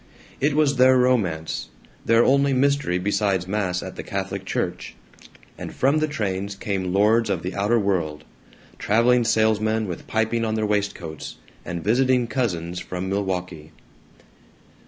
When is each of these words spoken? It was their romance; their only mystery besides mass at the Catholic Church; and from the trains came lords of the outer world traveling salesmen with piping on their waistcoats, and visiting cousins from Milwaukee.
It 0.39 0.55
was 0.55 0.77
their 0.77 0.97
romance; 0.97 1.69
their 2.03 2.25
only 2.25 2.53
mystery 2.53 2.97
besides 2.97 3.45
mass 3.47 3.83
at 3.83 3.97
the 3.97 4.01
Catholic 4.01 4.45
Church; 4.45 4.95
and 5.59 5.71
from 5.75 5.99
the 5.99 6.07
trains 6.07 6.55
came 6.55 6.91
lords 6.91 7.29
of 7.29 7.43
the 7.43 7.53
outer 7.53 7.77
world 7.77 8.23
traveling 8.79 9.23
salesmen 9.23 9.87
with 9.87 10.07
piping 10.07 10.43
on 10.43 10.55
their 10.55 10.65
waistcoats, 10.65 11.35
and 11.63 11.83
visiting 11.83 12.25
cousins 12.25 12.79
from 12.79 13.09
Milwaukee. 13.09 13.73